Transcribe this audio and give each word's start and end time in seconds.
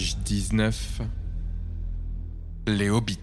Page 0.00 0.16
19 0.24 1.02
Les 2.68 2.88
Hobbits. 2.88 3.18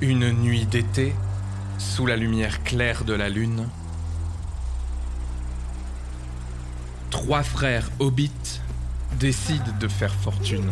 Une 0.00 0.32
nuit 0.32 0.66
d'été, 0.66 1.14
sous 1.78 2.04
la 2.04 2.16
lumière 2.16 2.64
claire 2.64 3.04
de 3.04 3.12
la 3.12 3.28
lune, 3.28 3.68
trois 7.10 7.42
frères 7.42 7.90
hobbits 7.98 8.60
décident 9.18 9.72
de 9.80 9.88
faire 9.88 10.14
fortune. 10.14 10.70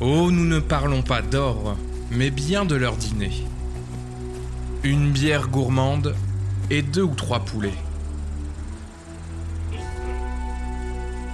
Oh, 0.00 0.30
nous 0.30 0.46
ne 0.46 0.58
parlons 0.58 1.02
pas 1.02 1.22
d'or, 1.22 1.76
mais 2.10 2.30
bien 2.30 2.64
de 2.64 2.74
leur 2.74 2.96
dîner. 2.96 3.46
Une 4.82 5.12
bière 5.12 5.48
gourmande 5.48 6.14
et 6.70 6.82
deux 6.82 7.02
ou 7.02 7.14
trois 7.14 7.40
poulets. 7.40 7.78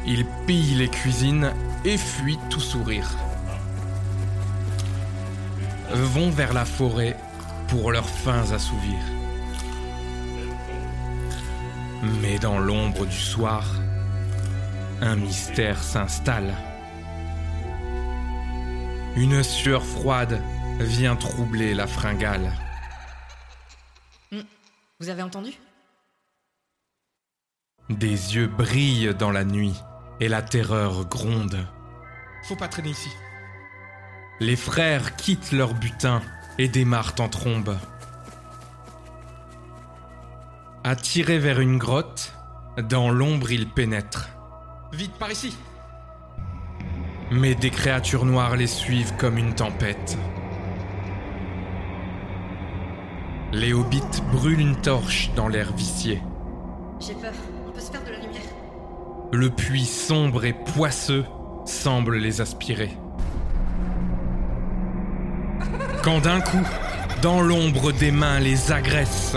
Ils 0.07 0.27
pillent 0.47 0.75
les 0.75 0.89
cuisines 0.89 1.53
et 1.85 1.97
fuient 1.97 2.39
tout 2.51 2.61
sourire. 2.61 3.09
Vont 5.93 6.31
vers 6.31 6.53
la 6.53 6.65
forêt 6.65 7.17
pour 7.69 7.93
leurs 7.93 8.09
fins 8.09 8.53
assouvir. 8.53 8.99
Mais 12.03 12.39
dans 12.39 12.59
l'ombre 12.59 13.07
du 13.07 13.19
soir, 13.19 13.65
un 15.01 15.17
mystère 15.17 15.83
s'installe. 15.83 16.55
Une 19.17 19.43
sueur 19.43 19.85
froide 19.85 20.41
vient 20.79 21.17
troubler 21.17 21.75
la 21.75 21.87
fringale. 21.87 22.53
Vous 25.01 25.09
avez 25.09 25.23
entendu? 25.23 25.53
Des 27.89 28.35
yeux 28.37 28.49
brillent 28.49 29.15
dans 29.15 29.31
la 29.31 29.45
nuit 29.45 29.75
et 30.21 30.29
la 30.29 30.43
terreur 30.43 31.05
gronde. 31.07 31.67
Faut 32.45 32.57
pas 32.57 32.69
traîner 32.69 32.91
ici. 32.91 33.11
Les 34.41 34.57
frères 34.57 35.17
quittent 35.17 35.53
leur 35.53 35.75
butin 35.75 36.23
et 36.59 36.69
démarrent 36.69 37.15
en 37.19 37.29
trombe. 37.29 37.77
Attirés 40.91 41.39
vers 41.39 41.61
une 41.61 41.77
grotte, 41.77 42.33
dans 42.89 43.11
l'ombre 43.11 43.53
ils 43.53 43.69
pénètrent. 43.69 44.31
Vite, 44.91 45.13
par 45.19 45.31
ici 45.31 45.55
Mais 47.31 47.55
des 47.55 47.69
créatures 47.69 48.25
noires 48.25 48.57
les 48.57 48.67
suivent 48.67 49.13
comme 49.19 49.37
une 49.37 49.55
tempête. 49.55 50.17
Les 53.53 53.75
hobbits 53.75 54.23
brûlent 54.33 54.61
une 54.61 54.81
torche 54.81 55.31
dans 55.37 55.47
l'air 55.47 55.75
vicié. 55.75 56.23
J'ai 57.01 57.13
peur. 57.13 57.35
On 57.67 57.71
peut 57.71 57.81
se 57.81 57.91
faire 57.91 58.05
de 58.05 58.11
la 58.11 58.21
lumière. 58.21 58.41
Le 59.31 59.51
puits 59.51 59.85
sombre 59.85 60.47
et 60.47 60.55
poisseux 60.55 61.27
semble 61.67 62.17
les 62.17 62.41
aspirer. 62.41 62.97
Quand 66.03 66.21
d'un 66.21 66.41
coup, 66.41 66.67
dans 67.21 67.43
l'ombre 67.43 67.93
des 67.93 68.11
mains 68.11 68.41
les 68.41 68.73
agresse, 68.73 69.37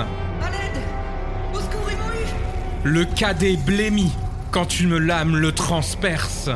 le 2.83 3.05
cadet 3.05 3.57
blêmit 3.57 4.11
quand 4.49 4.79
une 4.79 4.97
lame 4.97 5.35
le 5.35 5.51
transperce. 5.51 6.49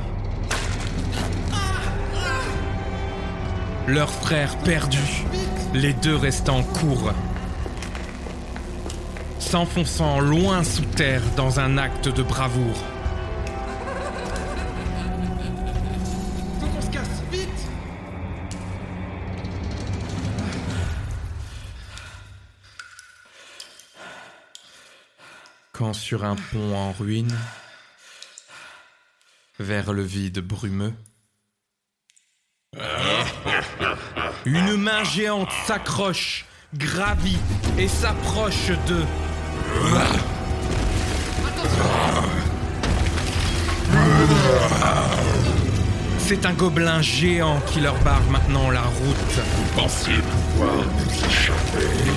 Leur 3.87 4.09
frère 4.09 4.57
perdu, 4.57 5.23
les 5.73 5.93
deux 5.93 6.15
restants 6.15 6.63
courent, 6.63 7.13
s'enfonçant 9.37 10.19
loin 10.19 10.63
sous 10.63 10.85
terre 10.85 11.21
dans 11.37 11.59
un 11.59 11.77
acte 11.77 12.09
de 12.09 12.23
bravoure. 12.23 12.94
Quand 25.77 25.91
sur 25.91 26.23
un 26.23 26.37
pont 26.37 26.73
en 26.73 26.93
ruine, 26.93 27.35
vers 29.59 29.91
le 29.91 30.03
vide 30.03 30.39
brumeux, 30.39 30.93
une 34.45 34.77
main 34.77 35.03
géante 35.03 35.51
s'accroche, 35.65 36.45
gravit 36.73 37.37
et 37.77 37.89
s'approche 37.89 38.69
d'eux. 38.87 39.05
C'est 46.19 46.45
un 46.45 46.53
gobelin 46.53 47.01
géant 47.01 47.59
qui 47.67 47.81
leur 47.81 48.01
barre 48.01 48.23
maintenant 48.31 48.71
la 48.71 48.83
route. 48.83 49.75
Pensez 49.75 50.13
pouvoir 50.13 50.83
vous 50.83 51.25
échapper. 51.25 52.11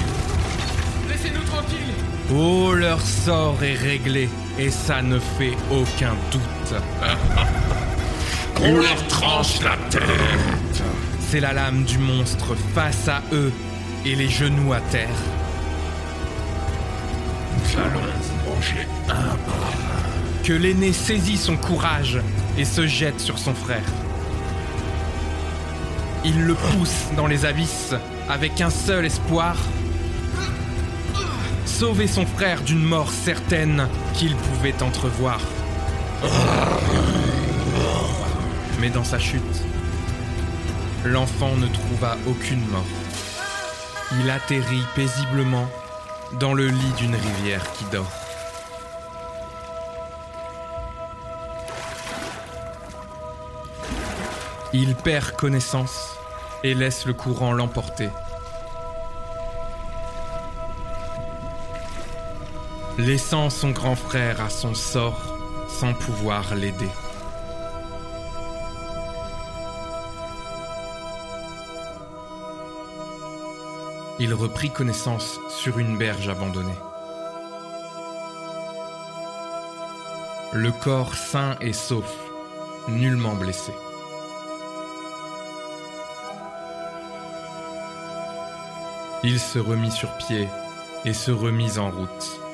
Laissez-nous 1.09 1.43
tranquilles 1.43 2.07
Oh, 2.31 2.75
leur 2.75 3.01
sort 3.01 3.57
est 3.63 3.75
réglé, 3.75 4.29
et 4.59 4.71
ça 4.71 5.01
ne 5.01 5.19
fait 5.19 5.57
aucun 5.71 6.15
doute. 6.31 6.75
Qu'on 8.55 8.77
leur 8.77 9.07
tranche 9.09 9.63
la 9.63 9.77
tête. 9.89 10.83
C'est 11.31 11.41
la 11.41 11.55
lame 11.55 11.85
du 11.85 11.97
monstre 11.97 12.55
face 12.75 13.09
à 13.09 13.23
eux, 13.33 13.51
et 14.05 14.15
les 14.15 14.29
genoux 14.29 14.75
à 14.75 14.81
terre. 14.81 15.09
Nous 17.57 17.81
allons 17.81 18.55
manger 18.55 18.87
un 19.09 19.37
par 19.37 19.71
un. 19.71 20.45
Que 20.45 20.53
l'aîné 20.53 20.93
saisit 20.93 21.39
son 21.39 21.57
courage 21.57 22.21
et 22.59 22.65
se 22.67 22.87
jette 22.87 23.21
sur 23.21 23.39
son 23.39 23.55
frère. 23.55 23.85
Il 26.25 26.43
le 26.43 26.55
pousse 26.55 27.07
dans 27.17 27.27
les 27.27 27.47
abysses 27.47 27.95
avec 28.29 28.61
un 28.61 28.71
seul 28.71 29.07
espoir 29.07 29.57
sauver 31.69 32.06
son 32.06 32.26
frère 32.26 32.62
d'une 32.62 32.82
mort 32.82 33.11
certaine 33.12 33.88
qu'il 34.15 34.35
pouvait 34.35 34.82
entrevoir. 34.82 35.38
Mais 38.81 38.88
dans 38.91 39.05
sa 39.05 39.19
chute, 39.19 39.43
l'enfant 41.05 41.55
ne 41.56 41.67
trouva 41.69 42.17
aucune 42.26 42.65
mort. 42.69 42.85
Il 44.20 44.31
atterrit 44.31 44.85
paisiblement 44.97 45.69
dans 46.41 46.55
le 46.55 46.69
lit 46.69 46.93
d'une 46.97 47.15
rivière 47.15 47.73
qui 47.73 47.85
dort. 47.93 48.11
Il 54.73 54.94
perd 54.97 55.32
connaissance 55.32 56.17
et 56.65 56.75
laisse 56.75 57.06
le 57.06 57.12
courant 57.12 57.53
l'emporter. 57.53 58.11
Laissant 62.99 63.49
son 63.49 63.71
grand 63.71 63.95
frère 63.95 64.41
à 64.41 64.50
son 64.50 64.75
sort 64.75 65.39
sans 65.69 65.95
pouvoir 65.95 66.56
l'aider. 66.56 66.91
Il 74.19 74.35
reprit 74.35 74.71
connaissance 74.71 75.39
sur 75.49 75.79
une 75.79 75.97
berge 75.97 76.29
abandonnée. 76.29 76.75
Le 80.53 80.73
corps 80.73 81.15
sain 81.15 81.55
et 81.61 81.73
sauf, 81.73 82.12
nullement 82.89 83.37
blessé. 83.37 83.73
Il 89.23 89.39
se 89.39 89.61
remit 89.61 89.93
sur 89.93 90.11
pied 90.17 90.49
et 91.05 91.12
se 91.12 91.31
remit 91.31 91.79
en 91.79 91.91
route. 91.91 92.48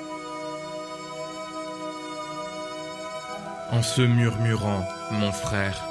En 3.75 3.83
se 3.83 4.03
murmurant, 4.03 4.87
mon 5.11 5.33
frère, 5.33 5.85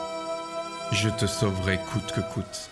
je 0.94 1.10
te 1.10 1.26
sauverai 1.26 1.78
coûte 1.92 2.14
que 2.14 2.22
coûte. 2.22 2.70